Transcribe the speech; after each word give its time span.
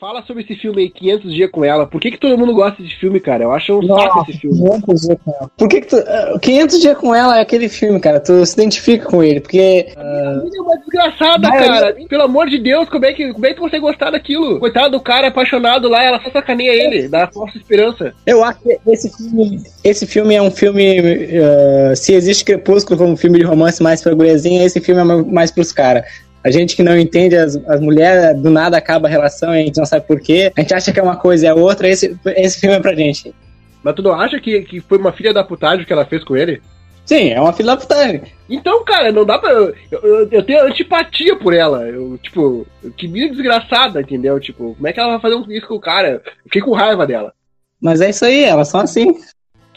Fala 0.00 0.24
sobre 0.26 0.42
esse 0.42 0.56
filme 0.56 0.80
aí, 0.80 0.88
500 0.88 1.34
dias 1.34 1.50
com 1.50 1.62
ela. 1.62 1.86
Por 1.86 2.00
que, 2.00 2.10
que 2.10 2.16
todo 2.16 2.38
mundo 2.38 2.54
gosta 2.54 2.82
desse 2.82 2.96
filme, 2.96 3.20
cara? 3.20 3.44
Eu 3.44 3.52
acho 3.52 3.78
um 3.78 3.82
Nossa, 3.82 4.06
saco 4.06 4.30
esse 4.30 4.40
filme. 4.40 4.56
500 4.58 5.00
dias 5.02 5.18
com 5.22 5.30
ela. 5.30 5.50
Por 5.58 5.68
que, 5.68 5.80
que 5.82 5.86
tu. 5.88 5.96
500 6.40 6.74
uh, 6.74 6.80
dias 6.80 6.96
com 6.96 7.14
ela 7.14 7.38
é 7.38 7.42
aquele 7.42 7.68
filme, 7.68 8.00
cara. 8.00 8.18
Tu 8.18 8.46
se 8.46 8.54
identifica 8.54 9.04
com 9.04 9.22
ele, 9.22 9.40
porque. 9.40 9.88
Uh... 9.94 10.56
é 10.56 10.60
uma 10.62 10.78
desgraçada, 10.78 11.50
cara. 11.50 11.96
Pelo 12.08 12.22
amor 12.22 12.48
de 12.48 12.58
Deus, 12.58 12.88
como 12.88 13.04
é, 13.04 13.12
que, 13.12 13.30
como 13.34 13.44
é 13.44 13.52
que 13.52 13.60
você 13.60 13.78
gostar 13.78 14.10
daquilo? 14.10 14.58
Coitado 14.58 14.92
do 14.92 15.00
cara 15.02 15.28
apaixonado 15.28 15.86
lá, 15.86 16.02
ela 16.02 16.18
só 16.22 16.30
sacaneia 16.30 16.72
ele, 16.72 17.06
dá 17.06 17.26
falsa 17.26 17.58
esperança. 17.58 18.14
Eu 18.26 18.42
acho 18.42 18.58
que 18.60 18.78
esse 18.86 19.14
filme, 19.14 19.62
esse 19.84 20.06
filme 20.06 20.34
é 20.34 20.40
um 20.40 20.50
filme. 20.50 20.98
Uh, 20.98 21.94
se 21.94 22.14
existe 22.14 22.42
Crepúsculo 22.42 22.98
como 22.98 23.18
filme 23.18 23.38
de 23.38 23.44
romance 23.44 23.82
mais 23.82 24.00
pra 24.00 24.14
guriazinha, 24.14 24.64
esse 24.64 24.80
filme 24.80 25.02
é 25.02 25.22
mais 25.30 25.50
pros 25.50 25.72
caras. 25.72 26.06
A 26.42 26.50
gente 26.50 26.74
que 26.74 26.82
não 26.82 26.98
entende 26.98 27.36
as, 27.36 27.56
as 27.66 27.80
mulheres, 27.80 28.40
do 28.40 28.50
nada 28.50 28.76
acaba 28.76 29.06
a 29.06 29.10
relação 29.10 29.54
e 29.54 29.60
a 29.60 29.64
gente 29.64 29.76
não 29.76 29.84
sabe 29.84 30.06
porquê. 30.06 30.50
A 30.56 30.60
gente 30.60 30.74
acha 30.74 30.92
que 30.92 30.98
é 30.98 31.02
uma 31.02 31.16
coisa 31.16 31.46
e 31.46 31.48
é 31.48 31.54
outra, 31.54 31.88
esse, 31.88 32.18
esse 32.36 32.60
filme 32.60 32.76
é 32.76 32.80
pra 32.80 32.94
gente. 32.94 33.34
Mas 33.82 33.94
tu 33.94 34.02
não 34.02 34.18
acha 34.18 34.40
que, 34.40 34.62
que 34.62 34.80
foi 34.80 34.98
uma 34.98 35.12
filha 35.12 35.32
da 35.32 35.44
putagem 35.44 35.84
que 35.84 35.92
ela 35.92 36.06
fez 36.06 36.24
com 36.24 36.36
ele? 36.36 36.62
Sim, 37.04 37.30
é 37.30 37.40
uma 37.40 37.52
filha 37.52 37.72
da 37.72 37.76
putagem. 37.76 38.22
Então, 38.48 38.84
cara, 38.84 39.10
não 39.10 39.24
dá 39.24 39.38
pra. 39.38 39.50
Eu, 39.50 39.74
eu, 39.90 40.28
eu 40.30 40.42
tenho 40.44 40.64
antipatia 40.64 41.36
por 41.36 41.52
ela. 41.52 41.88
Eu, 41.88 42.16
tipo, 42.18 42.66
que 42.96 43.08
mina 43.08 43.30
desgraçada, 43.30 44.00
entendeu? 44.00 44.38
Tipo, 44.38 44.74
como 44.74 44.86
é 44.86 44.92
que 44.92 45.00
ela 45.00 45.18
vai 45.18 45.20
fazer 45.20 45.52
isso 45.52 45.66
com 45.66 45.74
o 45.74 45.80
cara? 45.80 46.22
Eu 46.24 46.32
fiquei 46.44 46.62
com 46.62 46.72
raiva 46.72 47.06
dela. 47.06 47.32
Mas 47.80 48.00
é 48.00 48.10
isso 48.10 48.24
aí, 48.24 48.44
elas 48.44 48.68
são 48.68 48.80
assim. 48.80 49.18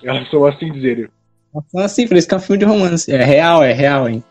Elas 0.04 0.30
são 0.30 0.46
assim, 0.46 0.72
dizer. 0.72 1.10
Elas 1.54 1.66
são 1.72 1.82
assim, 1.82 2.08
por 2.08 2.18
isso 2.18 2.28
que 2.28 2.34
é 2.34 2.38
um 2.38 2.42
filme 2.42 2.60
de 2.60 2.66
romance. 2.66 3.12
É 3.12 3.24
real, 3.24 3.64
é 3.64 3.74
real, 3.74 4.08
hein? 4.08 4.24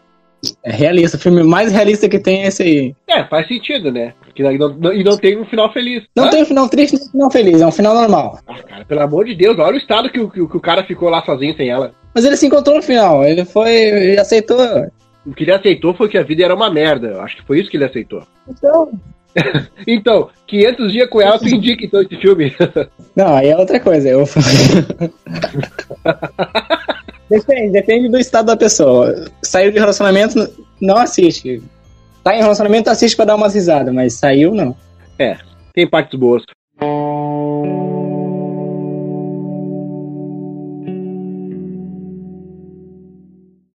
É 0.63 0.73
realista. 0.73 1.17
O 1.17 1.21
filme 1.21 1.43
mais 1.43 1.73
realista 1.73 2.09
que 2.09 2.19
tem 2.19 2.43
é 2.43 2.49
esse 2.49 2.63
aí. 2.63 2.95
É, 3.09 3.25
faz 3.25 3.47
sentido, 3.47 3.93
né? 3.93 4.15
Porque 4.25 4.43
e 4.43 4.59
não, 4.59 4.93
e 4.93 5.05
não 5.05 5.17
tem 5.17 5.39
um 5.39 5.45
final 5.45 5.73
feliz. 5.73 6.05
Não 6.17 6.31
tem 6.31 6.43
um 6.43 6.47
final 6.47 6.69
triste 6.69 6.97
nem 6.97 7.07
um 7.07 7.11
final 7.11 7.31
feliz, 7.31 7.61
é 7.61 7.67
um 7.67 7.73
final 7.73 7.95
normal. 7.95 8.39
Ah, 8.47 8.63
cara, 8.63 8.85
pelo 8.85 9.03
amor 9.03 9.27
de 9.27 9.35
Deus, 9.35 9.59
olha 9.59 9.75
o 9.75 9.79
estado 9.79 10.11
que, 10.11 10.19
que, 10.19 10.47
que 10.47 10.57
o 10.57 10.61
cara 10.61 10.85
ficou 10.85 11.09
lá 11.09 11.23
sozinho 11.25 11.55
sem 11.57 11.69
ela. 11.69 11.93
Mas 12.15 12.25
ele 12.25 12.37
se 12.37 12.47
encontrou 12.47 12.77
no 12.77 12.83
final, 12.83 13.25
ele 13.25 13.45
foi. 13.45 13.71
Ele 13.71 14.21
aceitou. 14.21 14.59
O 15.25 15.33
que 15.33 15.45
ele 15.45 15.53
aceitou 15.53 15.95
foi 15.95 16.09
que 16.09 16.19
a 16.19 16.23
vida 16.23 16.45
era 16.45 16.55
uma 16.55 16.71
merda. 16.71 17.21
Acho 17.23 17.37
que 17.37 17.45
foi 17.45 17.61
isso 17.61 17.71
que 17.71 17.77
ele 17.77 17.85
aceitou. 17.85 18.23
Então. 18.49 18.91
então, 19.87 20.29
500 20.47 20.93
dias 20.93 21.09
com 21.09 21.21
ela, 21.21 21.39
tu 21.39 21.49
indica 21.49 21.85
então 21.85 22.03
esse 22.03 22.17
filme. 22.17 22.55
Não, 23.17 23.35
aí 23.35 23.49
é 23.49 23.57
outra 23.57 23.81
coisa. 23.81 24.09
Eu. 24.09 24.25
Depende, 27.33 27.73
depende 27.73 28.09
do 28.11 28.19
estado 28.19 28.47
da 28.47 28.57
pessoa. 28.57 29.25
Saiu 29.43 29.73
de 29.73 29.79
relacionamento, 29.79 30.47
não 30.79 30.99
assiste. 30.99 31.63
Tá 32.23 32.37
em 32.37 32.43
relacionamento, 32.43 32.91
assiste 32.91 33.17
pra 33.17 33.25
dar 33.25 33.37
umas 33.37 33.55
risadas, 33.55 33.93
mas 33.93 34.13
saiu, 34.15 34.55
não. 34.55 34.77
É, 35.19 35.39
tem 35.73 35.89
partes 35.89 36.19
boas. 36.19 36.43